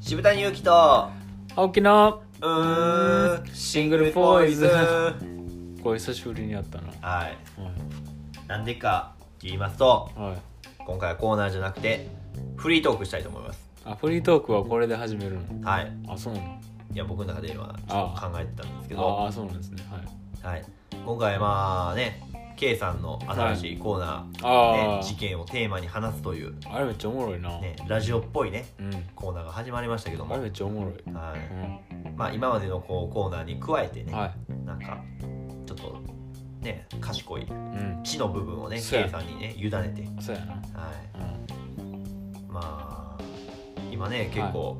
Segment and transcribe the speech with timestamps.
[0.00, 1.08] 渋谷祐希と
[1.56, 4.70] 青木のうーんシングルポイズ。
[5.82, 6.84] これ久しぶりにやったな。
[7.00, 7.26] はい。
[7.26, 7.36] はい。
[8.46, 10.36] なんでかって言いますとはい。
[10.86, 12.08] 今回はコーナーじゃなくて
[12.56, 13.68] フリートークしたいと思います。
[13.84, 15.68] あフリートークはこれで始めるの？
[15.68, 15.92] はい。
[16.06, 16.46] あそうなの？
[16.92, 19.22] いや僕の中で今ちょっと考えてたんですけど。
[19.24, 19.82] ああそうなんですね。
[20.42, 20.54] はい。
[20.54, 20.64] はい。
[21.04, 22.22] 今回まあね
[22.56, 28.90] K さんの新しいコーナー、あね、あ、事件をテーマに話すという、あれめっちゃおもろいな、ね、ラジオっぽいねうん。
[29.14, 30.34] コーナーが始まりましたけども。
[30.34, 34.66] あれめっちゃおもろい、はういまあ、今までのこうコーナーに加えてね、ん、はい。
[34.66, 34.98] なんか
[35.66, 36.02] ちょっと
[36.60, 38.00] ね賢いうん。
[38.04, 40.52] 知の部分をね K さんにね委ねて、そうやな。
[40.52, 40.62] はい、
[41.80, 42.48] うん。
[42.48, 43.22] まあ
[43.90, 44.76] 今ね結構、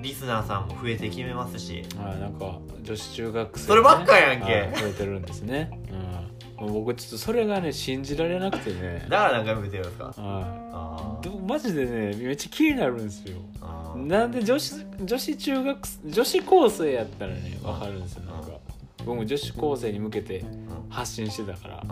[0.00, 1.84] リスナーさんも増えてきてますし。
[1.98, 4.52] はい、なんか女子中学生、そればっかやんけ。
[4.52, 9.06] はい増えてるんですね、うん、もう僕ちょっとそれがね信じられなくてね。
[9.08, 10.04] だから何回も言ってるんですか？
[10.04, 13.38] はあいでもマジでねめっちゃ気になるんですよ。
[13.60, 14.06] あー。
[14.06, 18.22] なんで女子女子中学生女子高生やったらね分かるんですよ。
[18.30, 18.50] なんか
[18.98, 20.44] 僕も女子高生に向けて
[20.88, 21.82] 発信してたから。
[21.82, 21.86] う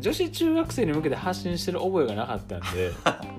[0.00, 2.90] 女子中学生に向けて発信してる覚えがなかったんで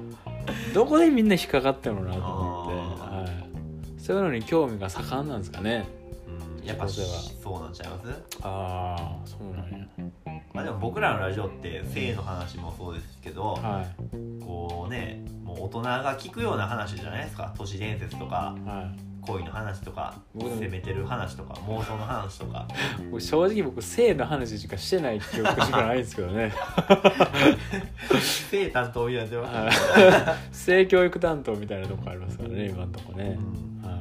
[0.73, 5.85] どこでみんな引っかかったのなと思って、あはい、そういうのに興味が盛んなんですかね。
[6.61, 6.65] うん。
[6.65, 8.09] やっぱ女子高そうなんちゃいます？
[8.43, 9.85] ああそうなんや。
[10.53, 13.95] まあでも僕らのラジオって性の話もそうですけど、はい。
[14.43, 17.53] こうねもう大人が聞くような話じゃないですか？
[17.57, 18.99] 都市伝説とかはい。
[19.25, 22.67] 恋の話とか僕でも攻めてる話とか妄想の話とか。
[23.09, 26.53] 僕正直僕性の話しかしてない記憶しかないんですけどね。
[28.49, 29.71] 性担当みたいにな
[30.51, 33.37] 性教育担当みたいなとこありますからね今のとこね。
[33.83, 33.89] うん。
[33.89, 33.94] は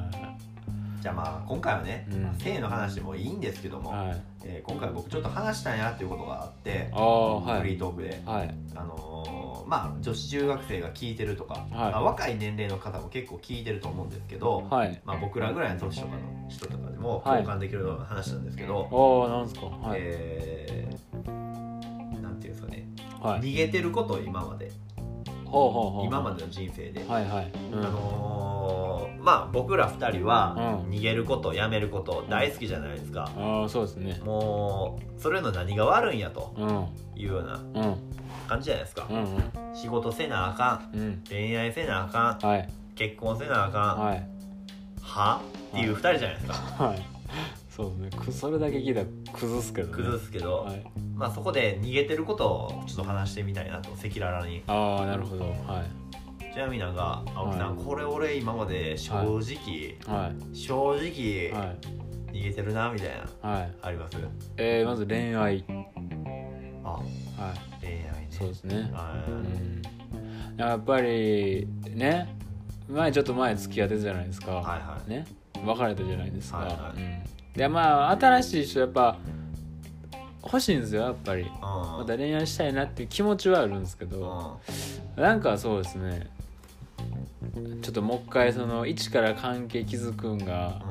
[1.05, 2.23] じゃあまあ今回はね、うん。
[2.23, 4.21] まあ性の話もいいんですけども、いはい。
[4.43, 8.55] えー今回僕ちょっと話したいなっていうことがあってああはフリいートークで、はい。
[8.73, 14.99] あのーまあ女子中学生が聞いてるとか、まあ、若い年齢の方も結構聞いてると思うんですけど、はい。
[15.05, 17.43] まあ、僕らぐらいの年とかの人とかでもはい。
[17.43, 19.67] 共感できるような話なんですけど、ああなんですか？
[19.67, 19.99] はい。
[20.01, 22.87] えーなんていうんですかね、
[23.21, 23.41] はい。
[23.41, 24.71] 逃げてること今まで
[26.03, 27.51] 今までの人生で、はいはい。
[27.71, 27.85] うん。
[27.85, 30.89] あのーまあ僕ら2人はうん。
[30.89, 34.21] 逃げることやめること大好きじゃないですか、ああそうですね。
[34.23, 36.53] もうそれの何が悪いんやと。
[36.57, 36.87] うん。
[37.15, 37.95] いうようなうん。
[38.47, 39.75] 感じじゃないですか、うんうん。
[39.75, 40.97] 仕事せなあかん。
[40.97, 41.23] うん。
[41.27, 42.47] 恋愛せなあかん。
[42.47, 42.69] はい。
[42.95, 44.27] 結婚せなあかん、はい。
[45.01, 45.41] は？
[45.69, 47.01] っていう2人じゃないですか、はい。
[47.69, 48.25] そうですね。
[48.25, 49.93] くそれだけ聞いたら崩すけどね。
[49.95, 50.83] 崩すけど、はい
[51.15, 54.63] まあそこで逃げてることをちょっと話してみたいなと赤裸々に。
[54.67, 55.45] ああなるほど。
[55.45, 55.83] は
[56.41, 56.53] い。
[56.53, 57.85] ちなみになんか青木さん、はい。
[57.85, 60.55] これ俺今まで正直、はい。
[60.55, 61.77] 正直、はい
[62.35, 63.09] 逃げてるなみたい
[63.41, 63.71] なはい。
[63.81, 64.17] あります？
[64.57, 65.63] えー、まず恋愛。
[66.83, 67.81] あはい。
[67.81, 68.27] 恋愛ね。
[68.29, 68.91] そうですね。
[68.91, 69.81] はうん。
[70.57, 72.35] やっぱりね
[72.89, 75.09] 前ちょっと前付き合ってたじゃないですか、いはいはい。
[75.09, 75.25] ね。
[75.65, 77.01] 別れたじゃないですか、はいはい。
[77.01, 79.17] うん、でまあ新しい人やっぱ
[80.45, 81.41] 欲しいんですよやっぱり。
[81.41, 84.59] うんまた恋愛したいなっていう気持ちはあるんですけど、
[85.15, 86.27] なんかそうですね。
[87.81, 90.81] ちょっともう一回その一から関係築くんが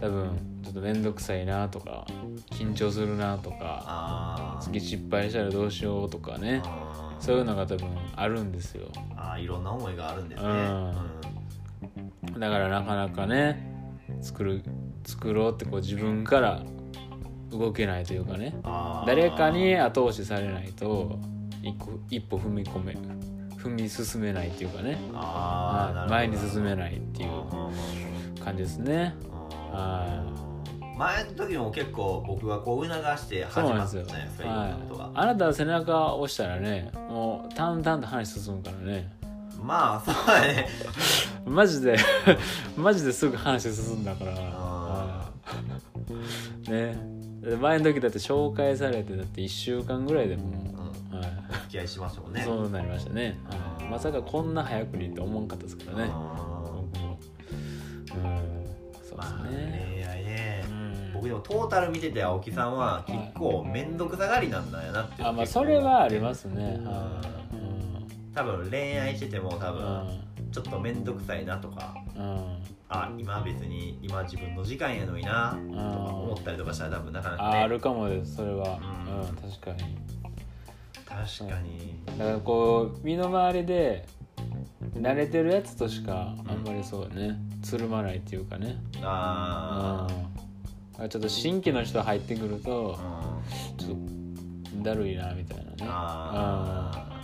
[0.00, 2.06] 多分ちょっと面倒くさいなとか
[2.50, 6.62] 緊張するなとか次失敗したらどうしようとかね。
[7.18, 8.88] そういうのが多分あるんですよ。
[9.14, 10.48] あーいろんな思いがあるんですね。
[10.48, 12.40] うん。
[12.40, 13.62] だからなかなかね
[14.22, 14.62] 作る
[15.04, 16.62] 作ろうってこう自分から
[17.50, 18.54] 動けないというかね。
[19.06, 21.18] 誰かに後押しされないと
[21.62, 22.96] 一歩一歩踏み込め
[23.58, 29.14] 踏み進めないっていうかね、あ前に進めないっていううん感じですね。
[29.70, 30.24] は
[30.96, 34.44] 前の時も結構僕がこう促して始まったじゃないですか。
[34.44, 39.10] いろんなことが、はい、あなたは背中を押したらねもう淡々と話進むからね。
[39.62, 40.68] まあそうだね。
[41.46, 41.96] マジで
[42.76, 45.30] マジですぐ話進んだから、は
[46.68, 46.70] い。
[46.70, 46.94] ね。
[46.94, 47.19] で
[47.60, 50.42] 前の時だって紹介されてだって1週間ぐらいでも
[51.12, 51.26] う、はい。
[51.50, 52.42] お付き合いしましたもんね。
[52.42, 53.38] そうなりましたね、
[53.78, 56.12] はい、まさかこんな早くにって思わんかったですからね。
[58.06, 61.12] そうーまあですね、恋愛ねうん。
[61.14, 66.80] 僕でもトータル見てて青木さんは結構面倒くさがりなんだよなっていうあまあそれはありますね。
[66.84, 68.34] はい。
[68.34, 69.78] 多分恋愛してても多うん。
[69.78, 70.20] 分
[70.52, 71.94] ちょっと面倒くさいなとか。
[72.16, 72.62] うん。
[72.92, 76.09] あ今別に今自分の時間やのになとか思
[76.40, 77.58] ったりとかしたら多分なかなかね。
[77.58, 78.78] ああるかもですそれは。
[79.06, 79.20] うん。
[79.20, 79.96] うん確かに。
[81.04, 81.94] 確かに。
[82.18, 84.06] だからこう身の回りで
[84.94, 88.76] 慣れてるやつとしかあんまりそうねつるまないっていうかね。
[89.02, 90.06] あ
[90.98, 91.08] うん。
[91.08, 92.98] ちょっと新規の人入ってくると
[93.78, 95.76] ちょっとだるいなみたいなね。
[95.82, 97.20] あ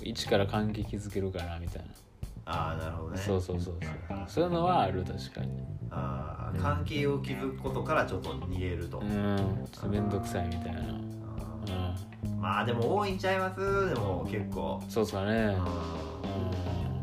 [0.00, 0.08] うん。
[0.08, 1.88] 一から関係築けるからみたいな
[2.48, 3.18] ああなるほどね。
[3.18, 4.18] そうそうそうそう。
[4.28, 5.64] そういうのはある確かに。
[5.90, 9.66] ああ関係を築くことからちょっと逃げると、うん。
[9.70, 10.80] ちょっと面倒くさいみたいな。
[10.80, 11.16] うん
[12.40, 13.88] まあでも多いんちゃいます？
[13.88, 14.80] でも結構。
[14.88, 15.56] そうっすかね。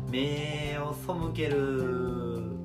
[0.06, 0.10] うん。
[0.10, 2.56] 目を背ける。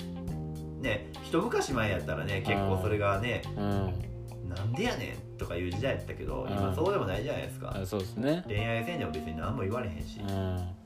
[0.80, 4.50] ね一昔前やったらね結構それがねうん。
[4.50, 6.52] なんでやねんとかいう時代やったけどうん。
[6.52, 7.76] 今そうでもないじゃないですか。
[7.76, 8.44] あそうですね。
[8.48, 10.22] 恋愛せんでも別に何も言われへんし。
[10.22, 10.79] うん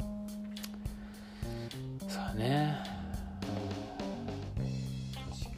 [2.33, 2.41] 確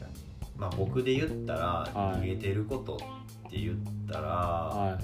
[0.00, 0.12] かに。
[0.56, 1.60] まあ僕で言ったら
[1.94, 2.20] はい。
[2.20, 2.96] 逃げてること
[3.48, 3.76] って言っ
[4.10, 5.02] たら、はい。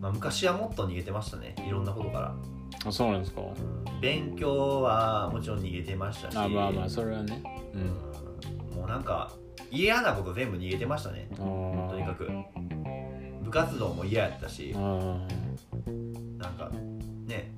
[0.00, 1.54] まあ、昔はもっと逃げてましたね。
[1.66, 2.34] いろんなことから。
[2.84, 3.40] あそうなんですか。
[4.00, 6.36] 勉強はもちろん逃げてましたし。
[6.36, 7.42] あまあまあそれはね。
[7.74, 7.84] ううん。
[7.84, 7.88] ん
[8.76, 9.32] もうなんか
[9.70, 11.28] 嫌なこと全部逃げてましたね。
[11.36, 11.42] と
[11.98, 12.28] にかく。
[13.42, 14.70] 部活動も嫌やったし。
[14.72, 15.26] うん
[16.38, 16.78] なんかね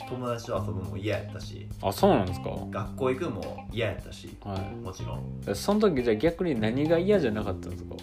[0.08, 2.50] 友達と遊ぶのも嫌やったしあそうなんですか？
[2.70, 5.50] 学校行くのも嫌やったしはもちろん。
[5.50, 7.94] いその時じゃあ逆に何が嫌じゃなかったんですか？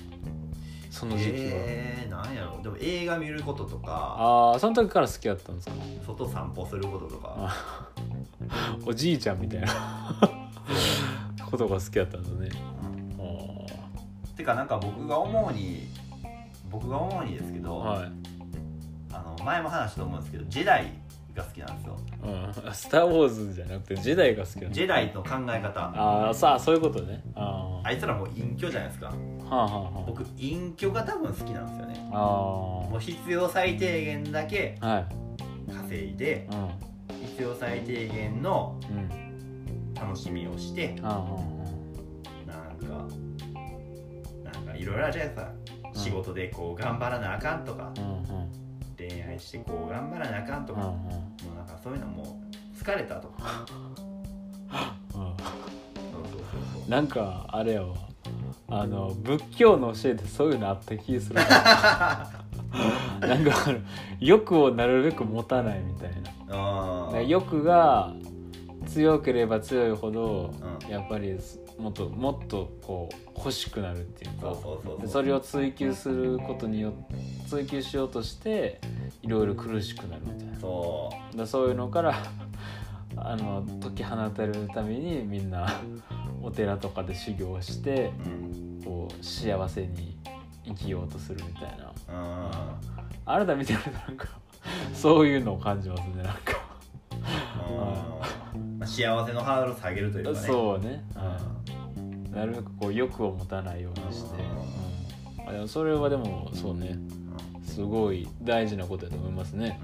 [0.92, 2.62] その時期は、えー、なんやろ。
[2.62, 5.74] でも映画見ることとかああその時から好きだったんですか？
[6.08, 7.36] 外散歩することとか。
[7.38, 7.88] あ
[8.86, 9.68] おじいちゃんみたいな。
[11.50, 12.50] ことが好きだったんですね
[13.20, 15.88] あてかなんか僕が思うに
[16.72, 18.12] 僕が思うにですけど、ーはい、
[19.14, 20.92] あの前も話したと思うんですけどジェダイ
[21.36, 21.98] が好きなんですよ。
[22.24, 25.80] うん、スター・ウォーズじゃなくてジェダイが好きなんジェダイの考え方。
[25.82, 27.22] ああさあそういうことね。
[27.36, 29.14] ああいつらもう隠居じゃないですか。
[29.50, 29.82] あはあはあ。
[30.00, 32.10] は僕隠居が多分好きなんですよね。
[32.12, 35.06] ああもう必要最低限だけあはい。
[35.74, 41.26] 稼いでう必要最低限のんうん楽しみをしてあ
[42.48, 43.16] あなんか
[44.44, 45.52] なんかいろいろあるじゃないですか。
[45.94, 46.00] うん。
[46.02, 47.92] 仕事でこう頑張らなあかんとか。
[47.98, 48.65] うんうん
[48.98, 53.66] 恋愛してこう頑張らなあかんとか、うんもうなんかそういうのもう疲れたとか。
[56.88, 57.96] なんかあれやわ
[58.68, 61.36] あの仏教の教えでそういうのあった気する。
[61.36, 61.48] なん
[63.46, 63.52] か
[64.20, 66.12] 欲をなるべく持たないみたい
[67.12, 67.22] な。
[67.22, 68.14] 欲が
[68.86, 70.54] 強ければ強いほど、
[70.84, 70.90] うん。
[70.90, 71.38] やっぱり
[71.78, 74.56] もっともっとこう欲しくなるっていうか
[75.08, 77.16] それを追求することによって
[77.50, 78.80] 追求しようとして
[79.22, 80.60] いろいろ苦しくなるみたいな。
[80.60, 82.16] そだそういうのから
[83.18, 85.68] あの解き放たれるためにみんな
[86.42, 88.82] お寺とかで修行してううん。
[88.84, 90.18] こう幸せに
[90.66, 91.92] 生きようとするみたいな。
[92.10, 92.96] うん。
[93.28, 94.28] あなた見てるとなんか
[94.94, 96.66] そういうのを感じますねなんか
[98.86, 100.38] 幸せのハードルを下げるというかね。
[100.38, 101.04] そうね、
[101.98, 102.32] うん。
[102.32, 104.42] なるべくこう欲を持たないようにして、
[105.42, 105.50] うん。
[105.50, 106.98] あでもそれはでもそうね。
[107.64, 109.82] すごい大事なことだと思いますね、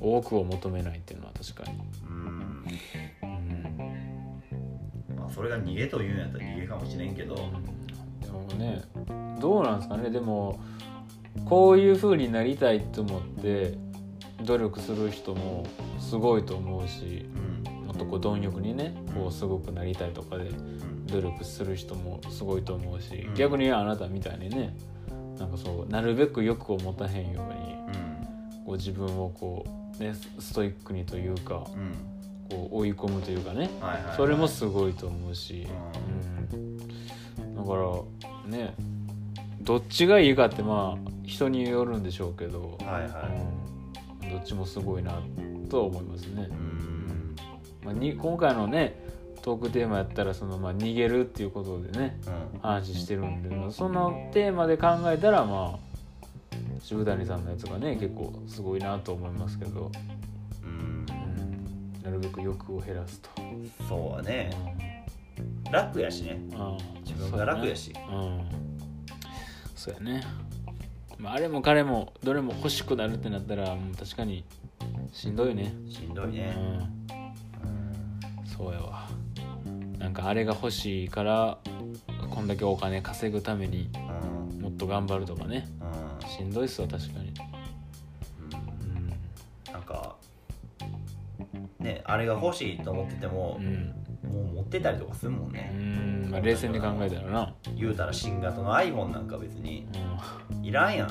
[0.00, 0.06] うん。
[0.06, 1.76] うん、多くを求めないっていうのは確かに、
[2.08, 2.64] うん。
[3.22, 3.26] う
[5.14, 5.16] ん。
[5.16, 7.34] まあそれが逃げというんやったら逃げかもしれんけど。
[7.34, 8.82] でもね
[9.40, 10.10] どうなんですかね。
[10.10, 10.60] でも
[11.46, 13.76] こういう風になりたいと思って
[14.44, 15.66] 努力する人も
[15.98, 17.26] すごいと思うし
[17.66, 17.86] うん。
[17.86, 21.06] もっとこう貪欲にねこうすごくなりたいとかでうん。
[21.06, 23.34] 努力する人もすごいと思うし、うん。
[23.34, 24.76] 逆にあなたみたいにね
[25.38, 28.64] なんかそうなるべく欲を持たへんようにうん。
[28.64, 29.64] こう自分をこ
[29.98, 31.92] うねストイックにというかうん。
[32.50, 34.16] こう追い込むというかねはいはいはい。
[34.16, 35.68] それもすごいと思うし、
[36.52, 38.74] ううん、だからね
[39.62, 43.10] どっちがいいかってまあ人によるんでしょうけど、はいはい。
[43.36, 43.59] うん、
[44.30, 45.20] どっちもすごいな
[45.68, 46.48] とは思いますね。
[46.50, 46.54] う。
[46.54, 47.36] ん。
[47.84, 48.94] まあ、に今回のね
[49.42, 52.20] トークテーマやったらその、まあ、逃げるっていうことでね
[52.54, 52.60] うん。
[52.60, 55.90] 話してるんでそのテーマで考えたらまあ
[56.82, 59.90] 渋谷さんのやつがね結構すごいなと思いますけど、
[60.62, 61.06] うん。
[61.08, 63.30] うん、なるべく欲を減らすと。
[63.88, 64.50] そうはね。
[65.66, 65.72] うん。
[65.72, 66.40] 楽やしね。
[66.54, 67.92] ああ自分が楽やし。
[68.10, 68.70] うん。
[69.80, 70.22] そうやね、
[71.20, 74.44] まあ、あれも彼もどれも欲しくなるってなったらもう確かに
[75.12, 75.74] しんどいね。
[75.88, 77.06] しんどいうねん。
[78.46, 79.08] そうやわ。
[79.98, 81.58] なんかあれが欲しいから
[82.30, 83.90] こんだけお金稼ぐために
[84.52, 84.60] うん。
[84.62, 85.68] もっと頑張るとかね。
[86.22, 86.28] うん。
[86.28, 87.34] しんどいっすわ確かに。
[88.54, 89.72] うん。
[89.72, 90.16] なんか
[91.78, 96.30] ねあれが欲しいと思っててもうん、うんもう持ってたりとかするもんうねん。
[96.30, 99.88] まあ、冷静に考えたらな、言うたら新型の iPhone なんか別に。
[99.94, 100.18] うん、
[100.62, 101.08] いらんやん。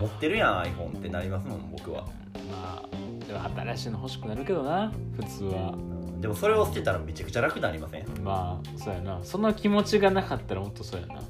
[0.00, 2.06] 持ってるやん iPhone ってなりますもん僕は。
[2.50, 5.74] まあでも新しいの欲しくなるけどな普通は。
[6.20, 9.20] でもそれを捨てたらめちゃくちゃ楽になりません、うん、まあそうやな。
[9.22, 11.22] その気持ちがなかったらもっとそうやな。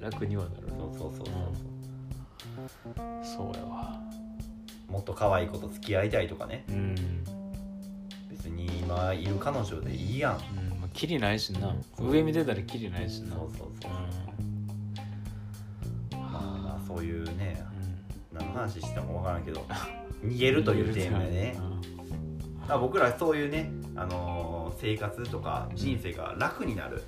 [0.00, 1.32] 楽にはなるそうそうそうそ
[3.42, 3.56] うそう。
[3.56, 4.00] やわ。
[4.88, 6.64] もっと可愛い子と付き合いたいとかね。
[6.68, 6.94] うん。
[8.48, 10.34] 今いる彼女でいいやん。
[10.34, 10.36] う
[10.76, 10.80] ん。
[10.80, 11.74] まあ、キリないしな。
[11.98, 13.34] 上見てたらキリないしな。
[13.36, 13.92] そうそうそう、う。
[13.92, 14.45] まあまあ
[16.96, 17.62] そういうね
[18.32, 18.36] ん。
[18.36, 19.66] 何の話しても分からんけど
[20.24, 21.56] 逃げるというテーマでね。
[21.58, 22.66] うん。
[22.68, 27.02] まあ僕らそういうね、あのー生活とか人生が楽になる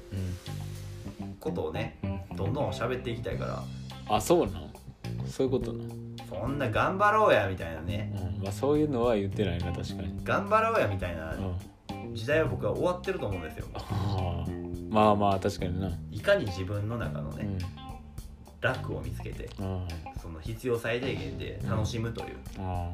[1.38, 1.99] ことをね
[2.30, 3.62] うんどんどん喋っていきたいから。
[4.09, 4.73] あそうなん
[5.26, 5.85] そういうことな、
[6.28, 8.11] そんな頑張ろうやみたいなね。
[8.38, 8.42] うん。
[8.42, 13.66] まあ、そういうのは言ってないな確かに、頑張ろうやみたいなうん、時代は僕は終わってると思うんですよ。
[13.75, 14.68] あー。
[14.90, 15.90] まあまあ確かにな。
[16.11, 17.57] いかに自分の中のね、
[18.62, 19.86] うん楽を見つけてうん
[20.20, 22.90] その必要最低限で楽しむという、あ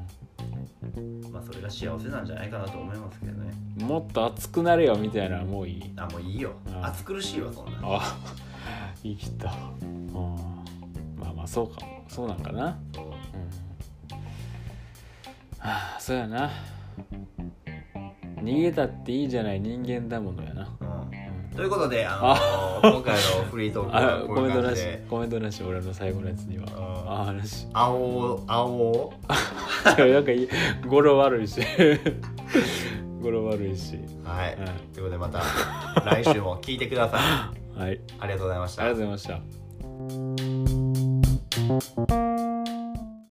[1.33, 3.51] まあそれが幸せなんじゃないかなと思いますけどね。
[3.79, 5.93] ーもっと熱くなれよみたいなもういい。
[5.97, 6.53] あもういいよ。
[6.67, 6.85] うん。
[6.85, 7.79] 暑苦しいわそんな。
[7.83, 8.17] あ
[9.03, 10.37] 言 い切ったうん。
[11.17, 12.05] まあまあそうかも。
[12.09, 12.79] そうなんかな。
[12.95, 13.11] そううん。
[13.13, 13.17] は
[15.61, 16.51] あそうやな。
[18.43, 20.69] 逃げたっていいじゃない人間だものやな、
[21.55, 23.21] ということで、あのー今回の
[23.51, 26.67] フリートークあはこういうコメントなしコメントなし俺の最後のやつには。
[26.67, 26.75] うん。
[27.11, 29.13] ああなし青青
[29.97, 30.49] なんかいい。
[30.87, 31.61] 語呂悪いし。
[33.23, 33.99] 語呂悪いし。
[34.25, 34.67] はい、うん。
[34.93, 35.43] ということでまた
[36.05, 37.19] 来週も聞いてくださ
[37.79, 37.81] い。
[37.81, 38.01] はい。
[38.19, 38.83] ありがとうございました。
[38.83, 39.41] ありがとうございま
[41.81, 41.95] し
[42.49, 42.54] た